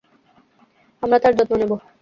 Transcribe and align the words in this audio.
আমরা 1.03 1.17
তার 1.23 1.33
যত্ন 1.39 1.53
নেব। 1.61 1.71